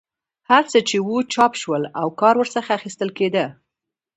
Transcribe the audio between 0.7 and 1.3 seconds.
څه چې وو